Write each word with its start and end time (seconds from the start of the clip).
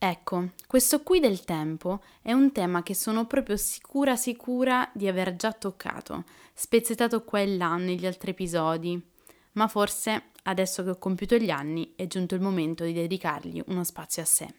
Ecco, 0.00 0.50
questo 0.68 1.02
qui 1.02 1.18
del 1.18 1.42
tempo 1.42 2.00
è 2.22 2.32
un 2.32 2.52
tema 2.52 2.84
che 2.84 2.94
sono 2.94 3.26
proprio 3.26 3.56
sicura 3.56 4.14
sicura 4.14 4.88
di 4.94 5.08
aver 5.08 5.34
già 5.34 5.52
toccato, 5.52 6.22
spezzettato 6.54 7.24
qua 7.24 7.40
e 7.40 7.56
là 7.56 7.74
negli 7.74 8.06
altri 8.06 8.30
episodi, 8.30 9.00
ma 9.54 9.66
forse 9.66 10.30
adesso 10.44 10.84
che 10.84 10.90
ho 10.90 10.98
compiuto 10.98 11.36
gli 11.36 11.50
anni 11.50 11.94
è 11.96 12.06
giunto 12.06 12.36
il 12.36 12.40
momento 12.40 12.84
di 12.84 12.92
dedicargli 12.92 13.60
uno 13.66 13.82
spazio 13.82 14.22
a 14.22 14.24
sé. 14.24 14.54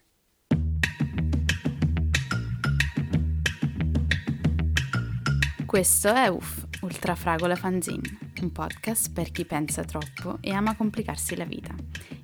Questo 5.66 6.14
è 6.14 6.28
UF, 6.28 6.68
Ultrafragola 6.82 7.56
Fanzine, 7.56 8.34
un 8.42 8.52
podcast 8.52 9.14
per 9.14 9.32
chi 9.32 9.46
pensa 9.46 9.86
troppo 9.86 10.40
e 10.42 10.52
ama 10.52 10.76
complicarsi 10.76 11.38
la 11.38 11.46
vita, 11.46 11.74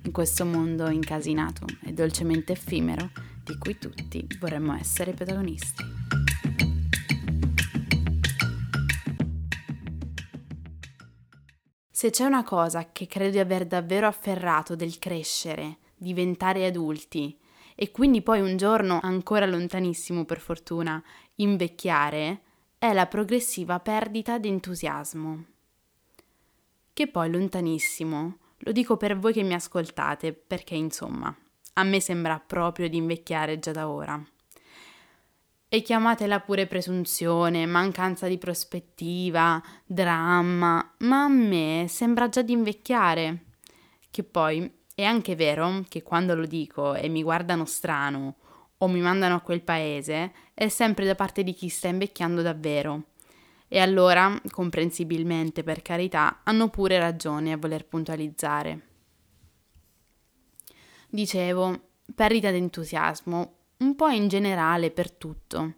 in 0.02 0.12
questo 0.12 0.44
mondo 0.44 0.90
incasinato 0.90 1.64
dolcemente 1.96 2.52
effimero 2.52 3.10
di 3.42 3.56
cui 3.58 3.78
tutti 3.78 4.26
vorremmo 4.38 4.76
essere 4.76 5.12
protagonisti. 5.12 5.82
Se 11.90 12.10
c'è 12.10 12.24
una 12.24 12.44
cosa 12.44 12.92
che 12.92 13.06
credo 13.06 13.30
di 13.30 13.38
aver 13.38 13.66
davvero 13.66 14.06
afferrato 14.06 14.76
del 14.76 14.98
crescere, 14.98 15.78
diventare 15.96 16.66
adulti 16.66 17.36
e 17.74 17.90
quindi 17.90 18.20
poi 18.20 18.40
un 18.40 18.58
giorno, 18.58 19.00
ancora 19.02 19.46
lontanissimo 19.46 20.26
per 20.26 20.38
fortuna, 20.38 21.02
invecchiare, 21.36 22.42
è 22.78 22.92
la 22.92 23.06
progressiva 23.06 23.80
perdita 23.80 24.38
di 24.38 24.48
entusiasmo. 24.48 25.44
Che 26.92 27.08
poi 27.08 27.30
lontanissimo, 27.30 28.38
lo 28.58 28.72
dico 28.72 28.96
per 28.96 29.18
voi 29.18 29.32
che 29.32 29.42
mi 29.42 29.54
ascoltate, 29.54 30.34
perché 30.34 30.74
insomma, 30.74 31.34
a 31.78 31.82
me 31.82 32.00
sembra 32.00 32.38
proprio 32.38 32.88
di 32.88 32.96
invecchiare 32.96 33.58
già 33.58 33.72
da 33.72 33.88
ora. 33.88 34.22
E 35.68 35.82
chiamatela 35.82 36.40
pure 36.40 36.66
presunzione, 36.66 37.66
mancanza 37.66 38.28
di 38.28 38.38
prospettiva, 38.38 39.62
dramma, 39.84 40.94
ma 40.98 41.24
a 41.24 41.28
me 41.28 41.86
sembra 41.88 42.28
già 42.28 42.42
di 42.42 42.52
invecchiare. 42.52 43.44
Che 44.10 44.22
poi 44.22 44.70
è 44.94 45.04
anche 45.04 45.34
vero 45.34 45.84
che 45.88 46.02
quando 46.02 46.34
lo 46.34 46.46
dico 46.46 46.94
e 46.94 47.08
mi 47.08 47.22
guardano 47.22 47.64
strano 47.66 48.36
o 48.78 48.88
mi 48.88 49.00
mandano 49.00 49.34
a 49.34 49.40
quel 49.40 49.62
paese, 49.62 50.32
è 50.54 50.68
sempre 50.68 51.04
da 51.04 51.14
parte 51.14 51.42
di 51.42 51.52
chi 51.52 51.68
sta 51.68 51.88
invecchiando 51.88 52.42
davvero. 52.42 53.08
E 53.68 53.80
allora, 53.80 54.40
comprensibilmente 54.50 55.64
per 55.64 55.82
carità, 55.82 56.40
hanno 56.44 56.68
pure 56.68 56.98
ragione 56.98 57.52
a 57.52 57.56
voler 57.56 57.84
puntualizzare. 57.86 58.85
Dicevo, 61.16 61.80
perdita 62.14 62.50
d'entusiasmo, 62.50 63.54
un 63.78 63.96
po' 63.96 64.08
in 64.08 64.28
generale 64.28 64.90
per 64.90 65.10
tutto. 65.10 65.76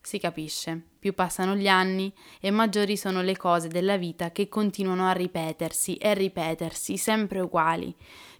Si 0.00 0.18
capisce, 0.18 0.82
più 0.98 1.14
passano 1.14 1.54
gli 1.54 1.68
anni 1.68 2.12
e 2.40 2.50
maggiori 2.50 2.96
sono 2.96 3.22
le 3.22 3.36
cose 3.36 3.68
della 3.68 3.96
vita 3.96 4.32
che 4.32 4.48
continuano 4.48 5.06
a 5.06 5.12
ripetersi 5.12 5.94
e 5.98 6.14
ripetersi 6.14 6.96
sempre 6.96 7.38
uguali, 7.38 7.94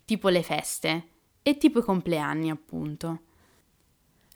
tipo 0.04 0.30
le 0.30 0.42
feste 0.42 1.10
e 1.44 1.58
tipo 1.58 1.78
i 1.78 1.84
compleanni, 1.84 2.50
appunto. 2.50 3.20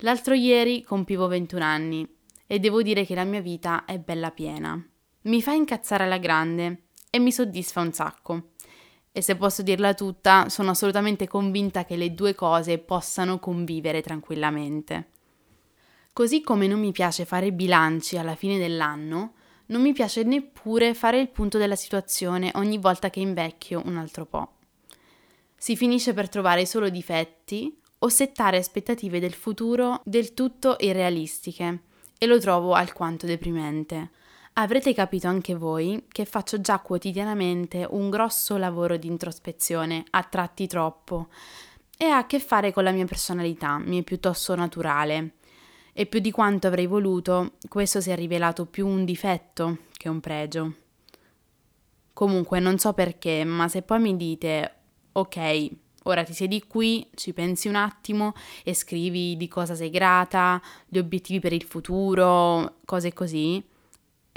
L'altro 0.02 0.34
ieri 0.34 0.84
compivo 0.84 1.26
21 1.26 1.64
anni 1.64 2.08
e 2.46 2.60
devo 2.60 2.82
dire 2.82 3.04
che 3.04 3.16
la 3.16 3.24
mia 3.24 3.40
vita 3.40 3.84
è 3.84 3.98
bella 3.98 4.30
piena. 4.30 4.80
Mi 5.22 5.42
fa 5.42 5.54
incazzare 5.54 6.04
alla 6.04 6.18
grande 6.18 6.84
e 7.10 7.18
mi 7.18 7.32
soddisfa 7.32 7.80
un 7.80 7.92
sacco. 7.92 8.50
E 9.12 9.22
se 9.22 9.36
posso 9.36 9.62
dirla 9.62 9.94
tutta, 9.94 10.48
sono 10.48 10.70
assolutamente 10.70 11.26
convinta 11.26 11.84
che 11.84 11.96
le 11.96 12.14
due 12.14 12.34
cose 12.34 12.78
possano 12.78 13.38
convivere 13.38 14.00
tranquillamente. 14.00 15.08
Così 16.12 16.40
come 16.40 16.66
non 16.66 16.80
mi 16.80 16.92
piace 16.92 17.24
fare 17.24 17.52
bilanci 17.52 18.18
alla 18.18 18.34
fine 18.34 18.58
dell'anno, 18.58 19.34
non 19.66 19.82
mi 19.82 19.92
piace 19.92 20.22
neppure 20.22 20.94
fare 20.94 21.20
il 21.20 21.28
punto 21.28 21.58
della 21.58 21.76
situazione 21.76 22.50
ogni 22.54 22.78
volta 22.78 23.10
che 23.10 23.20
invecchio 23.20 23.82
un 23.84 23.96
altro 23.96 24.26
po'. 24.26 24.52
Si 25.56 25.76
finisce 25.76 26.14
per 26.14 26.28
trovare 26.28 26.66
solo 26.66 26.88
difetti 26.88 27.76
o 28.00 28.08
settare 28.08 28.58
aspettative 28.58 29.18
del 29.20 29.34
futuro 29.34 30.00
del 30.04 30.34
tutto 30.34 30.76
irrealistiche 30.78 31.82
e 32.16 32.26
lo 32.26 32.38
trovo 32.38 32.74
alquanto 32.74 33.26
deprimente. 33.26 34.10
Avrete 34.60 34.92
capito 34.92 35.28
anche 35.28 35.54
voi 35.54 36.06
che 36.08 36.24
faccio 36.24 36.60
già 36.60 36.80
quotidianamente 36.80 37.86
un 37.88 38.10
grosso 38.10 38.56
lavoro 38.56 38.96
di 38.96 39.06
introspezione, 39.06 40.02
a 40.10 40.24
tratti 40.24 40.66
troppo, 40.66 41.28
e 41.96 42.06
ha 42.06 42.16
a 42.16 42.26
che 42.26 42.40
fare 42.40 42.72
con 42.72 42.82
la 42.82 42.90
mia 42.90 43.04
personalità, 43.04 43.78
mi 43.78 44.00
è 44.00 44.02
piuttosto 44.02 44.56
naturale. 44.56 45.34
E 45.92 46.06
più 46.06 46.18
di 46.18 46.32
quanto 46.32 46.66
avrei 46.66 46.86
voluto, 46.86 47.52
questo 47.68 48.00
si 48.00 48.10
è 48.10 48.16
rivelato 48.16 48.66
più 48.66 48.84
un 48.88 49.04
difetto 49.04 49.78
che 49.92 50.08
un 50.08 50.18
pregio. 50.18 50.74
Comunque 52.12 52.58
non 52.58 52.78
so 52.78 52.92
perché, 52.94 53.44
ma 53.44 53.68
se 53.68 53.82
poi 53.82 54.00
mi 54.00 54.16
dite, 54.16 54.74
ok, 55.12 55.70
Ora 56.04 56.24
ti 56.24 56.32
siedi 56.32 56.64
qui, 56.66 57.06
ci 57.14 57.34
pensi 57.34 57.68
un 57.68 57.74
attimo 57.74 58.32
e 58.64 58.72
scrivi 58.72 59.36
di 59.36 59.46
cosa 59.46 59.74
sei 59.74 59.90
grata, 59.90 60.58
gli 60.86 60.96
obiettivi 60.96 61.38
per 61.38 61.52
il 61.52 61.64
futuro, 61.64 62.78
cose 62.86 63.12
così. 63.12 63.62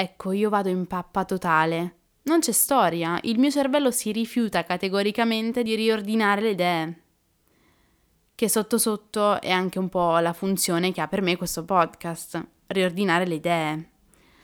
Ecco, 0.02 0.32
io 0.32 0.50
vado 0.50 0.68
in 0.68 0.88
pappa 0.88 1.26
totale. 1.26 1.98
Non 2.24 2.40
c'è 2.40 2.54
storia, 2.54 3.20
il 3.22 3.38
mio 3.38 3.52
cervello 3.52 3.92
si 3.92 4.12
rifiuta 4.12 4.64
categoricamente 4.64 5.62
di 5.62 5.76
riordinare 5.76 6.42
le 6.42 6.50
idee. 6.50 7.02
Che 8.34 8.50
sotto 8.50 8.80
sotto 8.80 9.40
è 9.40 9.52
anche 9.52 9.78
un 9.78 9.90
po' 9.90 10.18
la 10.18 10.34
funzione 10.34 10.92
che 10.92 11.02
ha 11.02 11.08
per 11.08 11.22
me 11.22 11.38
questo 11.38 11.64
podcast, 11.66 12.44
riordinare 12.68 13.28
le 13.28 13.36
idee 13.36 13.90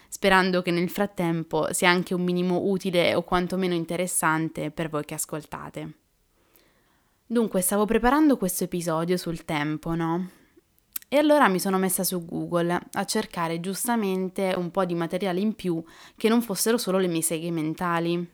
sperando 0.10 0.62
che 0.62 0.72
nel 0.72 0.90
frattempo 0.90 1.74
sia 1.74 1.90
anche 1.90 2.14
un 2.14 2.24
minimo 2.24 2.70
utile 2.70 3.16
o 3.16 3.24
quantomeno 3.24 3.74
interessante 3.74 4.70
per 4.70 4.90
voi 4.90 5.06
che 5.06 5.16
ascoltate. 5.16 5.94
Dunque, 7.26 7.62
stavo 7.62 7.86
preparando 7.86 8.38
questo 8.38 8.64
episodio 8.64 9.18
sul 9.18 9.44
tempo, 9.44 9.96
no? 9.96 10.30
E 11.10 11.18
allora 11.18 11.48
mi 11.48 11.58
sono 11.58 11.78
messa 11.78 12.04
su 12.04 12.26
Google 12.26 12.78
a 12.92 13.06
cercare 13.06 13.62
giustamente 13.62 14.54
un 14.58 14.72
po' 14.72 14.84
di 14.84 14.94
materiale 14.94 15.40
in 15.40 15.56
più 15.56 15.82
che 16.18 16.28
non 16.28 16.42
fossero 16.42 16.78
solo 16.78 16.98
le 16.98 17.08
mie 17.08 17.22
seghe 17.22 17.50
mentali. 17.50 18.30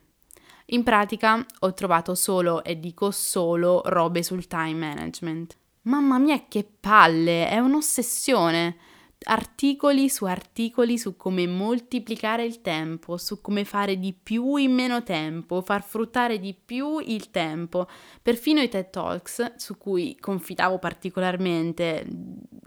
In 0.68 0.82
pratica 0.82 1.46
ho 1.60 1.74
trovato 1.74 2.16
solo, 2.16 2.64
e 2.64 2.80
dico 2.80 3.12
solo, 3.12 3.84
robe 3.86 4.24
sul 4.24 4.48
time 4.48 4.74
management. 4.74 5.56
Mamma 5.84 6.18
mia, 6.18 6.46
che 6.48 6.64
palle! 6.64 7.48
È 7.48 7.60
un'ossessione! 7.60 8.78
Articoli 9.24 10.10
su 10.10 10.26
articoli 10.26 10.98
su 10.98 11.16
come 11.16 11.48
moltiplicare 11.48 12.44
il 12.44 12.62
tempo, 12.62 13.18
su 13.18 13.42
come 13.42 13.66
fare 13.66 13.98
di 13.98 14.14
più 14.14 14.56
in 14.56 14.74
meno 14.74 15.04
tempo, 15.04 15.62
far 15.62 15.84
fruttare 15.84 16.40
di 16.40 16.54
più 16.54 17.00
il 17.00 17.32
tempo. 17.32 17.88
Perfino 18.22 18.62
i 18.62 18.70
TED 18.70 18.90
Talks, 18.90 19.56
su 19.56 19.78
cui 19.78 20.18
confidavo 20.20 20.80
particolarmente, 20.80 22.06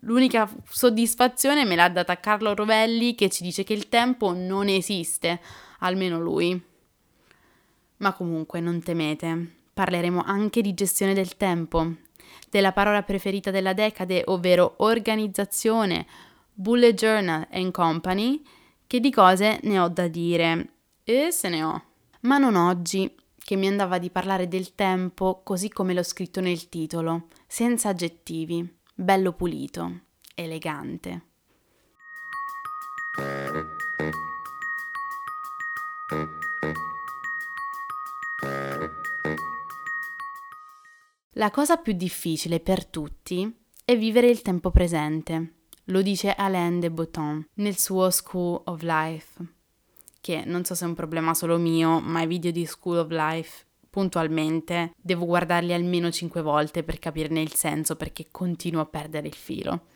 l'unica 0.00 0.50
soddisfazione 0.68 1.64
me 1.64 1.76
l'ha 1.76 1.88
data 1.88 2.18
Carlo 2.18 2.54
Rovelli 2.54 3.14
che 3.14 3.28
ci 3.28 3.42
dice 3.42 3.64
che 3.64 3.72
il 3.72 3.88
tempo 3.88 4.32
non 4.32 4.68
esiste, 4.68 5.40
almeno 5.80 6.20
lui. 6.20 6.60
Ma 7.98 8.12
comunque 8.12 8.60
non 8.60 8.82
temete, 8.82 9.52
parleremo 9.72 10.22
anche 10.24 10.60
di 10.60 10.74
gestione 10.74 11.14
del 11.14 11.36
tempo, 11.36 11.94
della 12.50 12.72
parola 12.72 13.02
preferita 13.02 13.50
della 13.50 13.72
decade, 13.72 14.22
ovvero 14.26 14.74
organizzazione, 14.78 16.06
Bullet 16.58 16.94
Journal 16.94 17.46
Company, 17.70 18.42
che 18.86 18.98
di 18.98 19.10
cose 19.10 19.60
ne 19.64 19.78
ho 19.78 19.88
da 19.88 20.08
dire. 20.08 20.70
E 21.04 21.30
se 21.30 21.50
ne 21.50 21.62
ho. 21.62 21.82
Ma 22.20 22.38
non 22.38 22.54
oggi, 22.54 23.14
che 23.36 23.56
mi 23.56 23.66
andava 23.66 23.98
di 23.98 24.08
parlare 24.08 24.48
del 24.48 24.74
tempo 24.74 25.42
così 25.44 25.68
come 25.68 25.92
l'ho 25.92 26.02
scritto 26.02 26.40
nel 26.40 26.70
titolo, 26.70 27.26
senza 27.46 27.90
aggettivi, 27.90 28.66
bello 28.94 29.34
pulito, 29.34 30.00
elegante. 30.34 31.24
La 41.32 41.50
cosa 41.50 41.76
più 41.76 41.92
difficile 41.92 42.60
per 42.60 42.86
tutti 42.86 43.54
è 43.84 43.94
vivere 43.98 44.28
il 44.28 44.40
tempo 44.40 44.70
presente 44.70 45.55
lo 45.86 46.02
dice 46.02 46.32
Alain 46.32 46.80
de 46.80 46.90
Botton 46.90 47.46
nel 47.54 47.78
suo 47.78 48.10
School 48.10 48.60
of 48.64 48.82
Life, 48.82 49.44
che 50.20 50.42
non 50.44 50.64
so 50.64 50.74
se 50.74 50.84
è 50.84 50.88
un 50.88 50.94
problema 50.94 51.32
solo 51.34 51.58
mio, 51.58 52.00
ma 52.00 52.22
i 52.22 52.26
video 52.26 52.50
di 52.50 52.66
School 52.66 52.98
of 52.98 53.10
Life 53.10 53.64
puntualmente 53.88 54.92
devo 55.00 55.26
guardarli 55.26 55.72
almeno 55.72 56.10
5 56.10 56.42
volte 56.42 56.82
per 56.82 56.98
capirne 56.98 57.40
il 57.40 57.54
senso 57.54 57.94
perché 57.94 58.26
continuo 58.30 58.80
a 58.80 58.86
perdere 58.86 59.28
il 59.28 59.34
filo. 59.34 59.86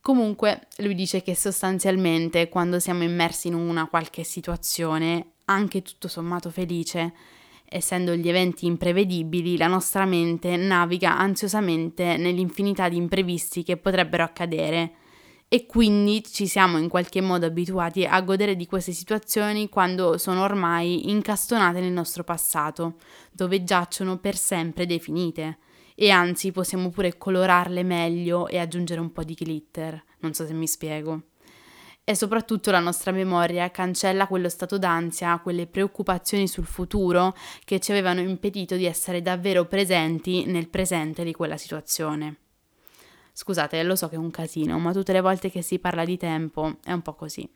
Comunque, 0.00 0.66
lui 0.78 0.94
dice 0.94 1.22
che 1.22 1.36
sostanzialmente 1.36 2.48
quando 2.48 2.80
siamo 2.80 3.04
immersi 3.04 3.48
in 3.48 3.54
una 3.54 3.86
qualche 3.86 4.24
situazione, 4.24 5.32
anche 5.44 5.82
tutto 5.82 6.08
sommato 6.08 6.50
felice, 6.50 7.12
essendo 7.66 8.14
gli 8.14 8.28
eventi 8.28 8.66
imprevedibili, 8.66 9.56
la 9.56 9.68
nostra 9.68 10.04
mente 10.04 10.56
naviga 10.56 11.16
ansiosamente 11.16 12.16
nell'infinità 12.16 12.88
di 12.88 12.96
imprevisti 12.96 13.62
che 13.62 13.76
potrebbero 13.76 14.24
accadere 14.24 14.96
e 15.54 15.66
quindi 15.66 16.24
ci 16.24 16.46
siamo 16.46 16.78
in 16.78 16.88
qualche 16.88 17.20
modo 17.20 17.44
abituati 17.44 18.06
a 18.06 18.22
godere 18.22 18.56
di 18.56 18.64
queste 18.64 18.92
situazioni 18.92 19.68
quando 19.68 20.16
sono 20.16 20.42
ormai 20.42 21.10
incastonate 21.10 21.78
nel 21.78 21.92
nostro 21.92 22.24
passato, 22.24 22.94
dove 23.30 23.62
giacciono 23.62 24.16
per 24.16 24.34
sempre 24.34 24.86
definite 24.86 25.58
e 25.94 26.08
anzi 26.08 26.52
possiamo 26.52 26.88
pure 26.88 27.18
colorarle 27.18 27.82
meglio 27.82 28.48
e 28.48 28.56
aggiungere 28.56 29.02
un 29.02 29.12
po' 29.12 29.24
di 29.24 29.34
glitter, 29.38 30.02
non 30.20 30.32
so 30.32 30.46
se 30.46 30.54
mi 30.54 30.66
spiego. 30.66 31.24
E 32.02 32.14
soprattutto 32.14 32.70
la 32.70 32.80
nostra 32.80 33.12
memoria 33.12 33.70
cancella 33.70 34.28
quello 34.28 34.48
stato 34.48 34.78
d'ansia, 34.78 35.38
quelle 35.40 35.66
preoccupazioni 35.66 36.48
sul 36.48 36.64
futuro 36.64 37.36
che 37.66 37.78
ci 37.78 37.90
avevano 37.90 38.20
impedito 38.20 38.74
di 38.76 38.86
essere 38.86 39.20
davvero 39.20 39.66
presenti 39.66 40.46
nel 40.46 40.70
presente 40.70 41.24
di 41.24 41.32
quella 41.34 41.58
situazione. 41.58 42.38
Scusate, 43.32 43.82
lo 43.82 43.96
so 43.96 44.08
che 44.08 44.16
è 44.16 44.18
un 44.18 44.30
casino, 44.30 44.78
ma 44.78 44.92
tutte 44.92 45.12
le 45.12 45.20
volte 45.20 45.50
che 45.50 45.62
si 45.62 45.78
parla 45.78 46.04
di 46.04 46.16
tempo 46.16 46.76
è 46.84 46.92
un 46.92 47.02
po' 47.02 47.14
così. 47.14 47.48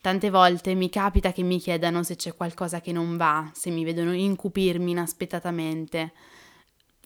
Tante 0.00 0.30
volte 0.30 0.74
mi 0.74 0.88
capita 0.88 1.32
che 1.32 1.42
mi 1.42 1.60
chiedano 1.60 2.02
se 2.02 2.16
c'è 2.16 2.34
qualcosa 2.34 2.80
che 2.80 2.90
non 2.90 3.16
va, 3.16 3.48
se 3.54 3.70
mi 3.70 3.84
vedono 3.84 4.12
incupirmi 4.12 4.90
inaspettatamente. 4.90 6.12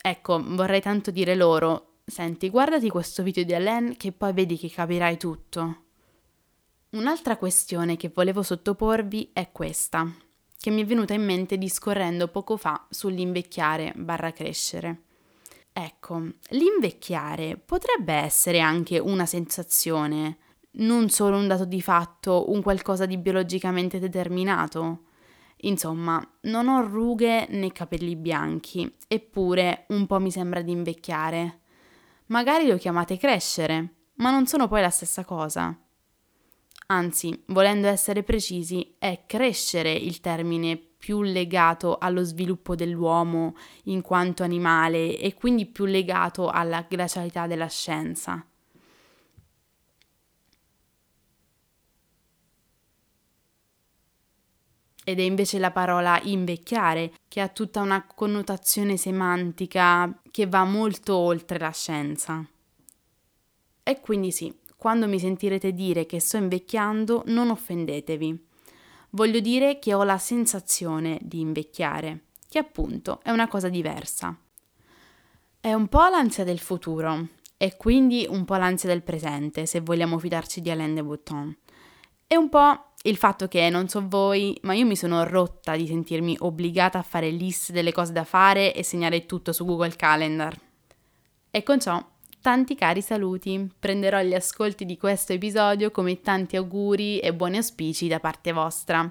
Ecco, 0.01 0.43
vorrei 0.43 0.81
tanto 0.81 1.11
dire 1.11 1.35
loro, 1.35 1.97
senti, 2.07 2.49
guardati 2.49 2.89
questo 2.89 3.23
video 3.23 3.45
di 3.45 3.53
Alain 3.53 3.97
che 3.97 4.13
poi 4.13 4.33
vedi 4.33 4.57
che 4.57 4.71
capirai 4.71 5.19
tutto. 5.19 5.83
Un'altra 6.91 7.37
questione 7.37 7.97
che 7.97 8.11
volevo 8.15 8.43
sottoporvi 8.43 9.31
è 9.35 9.51
questa, 9.53 10.11
che 10.59 10.71
mi 10.71 10.83
è 10.83 10.87
venuta 10.87 11.13
in 11.13 11.25
mente 11.25 11.59
discorrendo 11.59 12.29
poco 12.29 12.57
fa 12.57 12.87
sull'invecchiare 12.89 13.93
barra 13.97 14.33
crescere. 14.33 15.03
Ecco, 15.79 16.23
l'invecchiare 16.53 17.59
potrebbe 17.59 18.15
essere 18.15 18.61
anche 18.61 18.99
una 18.99 19.27
sensazione, 19.27 20.39
non 20.79 21.11
solo 21.11 21.37
un 21.37 21.47
dato 21.47 21.67
di 21.67 21.83
fatto, 21.83 22.51
un 22.51 22.63
qualcosa 22.63 23.05
di 23.05 23.19
biologicamente 23.19 23.99
determinato. 23.99 25.03
Insomma, 25.59 26.27
non 26.45 26.69
ho 26.69 26.81
rughe 26.81 27.47
né 27.51 27.73
capelli 27.73 28.17
bianchi, 28.17 28.91
eppure 29.07 29.85
un 29.89 30.07
po' 30.07 30.19
mi 30.19 30.31
sembra 30.31 30.63
di 30.63 30.73
invecchiare. 30.73 31.61
Magari 32.29 32.69
lo 32.69 32.79
chiamate 32.79 33.19
crescere, 33.19 33.97
ma 34.15 34.31
non 34.31 34.47
sono 34.47 34.69
poi 34.69 34.81
la 34.81 34.89
stessa 34.89 35.27
cosa. 35.27 35.79
Anzi, 36.87 37.43
volendo 37.49 37.87
essere 37.87 38.23
precisi, 38.23 38.95
è 38.99 39.25
crescere 39.27 39.93
il 39.93 40.21
termine 40.21 40.86
più 40.97 41.23
legato 41.23 41.99
allo 41.99 42.23
sviluppo 42.25 42.75
dell'uomo 42.75 43.57
in 43.85 44.03
quanto 44.03 44.43
animale 44.43 45.19
e 45.19 45.35
quindi 45.35 45.67
più 45.67 45.85
legato 45.85 46.49
alla 46.49 46.85
glacialità 46.89 47.47
della 47.47 47.69
scienza. 47.69 48.45
ed 55.09 55.21
è 55.21 55.23
invece 55.23 55.61
la 55.61 55.71
parola 55.71 56.21
invecchiare, 56.25 57.13
che 57.29 57.41
ha 57.41 57.47
tutta 57.47 57.81
una 57.81 58.05
connotazione 58.05 58.97
semantica 58.97 60.21
che 60.33 60.49
va 60.49 60.65
molto 60.65 61.15
oltre 61.15 61.61
la 61.61 61.71
scienza. 61.71 62.45
E 63.85 64.01
quindi 64.01 64.33
sì, 64.33 64.53
quando 64.77 65.07
mi 65.07 65.21
sentirete 65.21 65.73
dire 65.73 66.07
che 66.07 66.19
sto 66.19 66.39
invecchiando, 66.39 67.23
non 67.27 67.51
offendetevi 67.51 68.47
voglio 69.17 69.41
dire 69.41 69.79
che 69.79 69.95
ho 69.95 70.05
la 70.05 70.19
sensazione 70.19 71.19
di 71.23 71.41
invecchiare, 71.41 72.27
che 72.49 72.59
appunto 72.59 73.21
è 73.23 73.31
una 73.31 73.49
cosa 73.49 73.71
diversa. 73.71 74.39
È 75.59 75.73
un 75.73 75.89
po' 75.89 76.07
l'ansia 76.07 76.45
del 76.45 76.61
futuro 76.61 77.29
e 77.57 77.77
quindi 77.77 78.27
un 78.29 78.45
po' 78.45 78.57
l'ansia 78.57 78.91
del 78.91 79.03
presente, 79.03 79.65
se 79.65 79.81
vogliamo 79.81 80.19
fidarci 80.19 80.61
di 80.61 80.71
Alain 80.71 80.95
de 80.95 81.03
Botton. 81.03 81.57
È 82.27 82.37
un 82.37 82.51
po' 82.51 82.93
il 83.05 83.17
fatto 83.17 83.49
che, 83.49 83.71
non 83.71 83.89
so 83.89 84.07
voi, 84.07 84.59
ma 84.63 84.75
io 84.75 84.85
mi 84.85 84.97
sono 84.97 85.25
rotta 85.25 85.75
di 85.77 85.87
sentirmi 85.87 86.37
obbligata 86.41 86.99
a 86.99 87.03
fare 87.03 87.31
liste 87.31 87.73
delle 87.73 87.93
cose 87.93 88.13
da 88.13 88.25
fare 88.25 88.75
e 88.75 88.83
segnare 88.83 89.25
tutto 89.25 89.53
su 89.53 89.65
Google 89.65 89.97
Calendar. 89.97 90.55
E 91.51 91.63
con 91.63 91.81
ciò 91.81 92.05
tanti 92.47 92.77
cari 92.77 93.03
saluti. 93.03 93.69
Prenderò 93.77 94.21
gli 94.21 94.33
ascolti 94.33 94.85
di 94.85 94.97
questo 94.97 95.33
episodio 95.33 95.91
come 95.91 96.21
tanti 96.21 96.55
auguri 96.55 97.19
e 97.19 97.35
buoni 97.35 97.57
auspici 97.57 98.07
da 98.07 98.21
parte 98.21 98.53
vostra. 98.53 99.11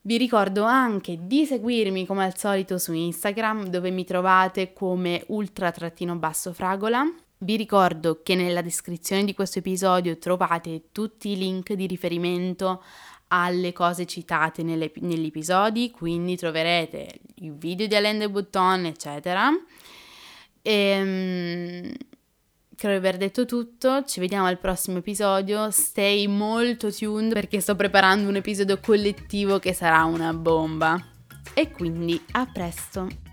Vi 0.00 0.16
ricordo 0.16 0.64
anche 0.64 1.16
di 1.20 1.46
seguirmi 1.46 2.06
come 2.06 2.24
al 2.24 2.36
solito 2.36 2.76
su 2.76 2.92
Instagram 2.92 3.66
dove 3.68 3.90
mi 3.90 4.04
trovate 4.04 4.72
come 4.72 5.22
ultra-fragola. 5.28 7.08
Vi 7.38 7.56
ricordo 7.56 8.20
che 8.24 8.34
nella 8.34 8.62
descrizione 8.62 9.22
di 9.22 9.32
questo 9.32 9.60
episodio 9.60 10.18
trovate 10.18 10.86
tutti 10.90 11.30
i 11.30 11.36
link 11.36 11.72
di 11.74 11.86
riferimento 11.86 12.82
alle 13.28 13.72
cose 13.72 14.06
citate 14.06 14.64
nelle, 14.64 14.90
negli 15.02 15.26
episodi, 15.26 15.92
quindi 15.92 16.34
troverete 16.34 17.20
il 17.36 17.54
video 17.54 17.86
di 17.86 17.94
Alain 17.94 18.18
de 18.18 18.28
Botton, 18.28 18.86
eccetera. 18.86 19.52
Ehm, 20.62 21.92
Credo 22.78 23.00
di 23.00 23.04
aver 23.04 23.16
detto 23.16 23.44
tutto, 23.44 24.04
ci 24.04 24.20
vediamo 24.20 24.46
al 24.46 24.60
prossimo 24.60 24.98
episodio, 24.98 25.68
stay 25.72 26.28
molto 26.28 26.92
tuned 26.92 27.32
perché 27.32 27.58
sto 27.58 27.74
preparando 27.74 28.28
un 28.28 28.36
episodio 28.36 28.78
collettivo 28.78 29.58
che 29.58 29.72
sarà 29.72 30.04
una 30.04 30.32
bomba. 30.32 30.96
E 31.54 31.72
quindi 31.72 32.22
a 32.30 32.46
presto! 32.46 33.27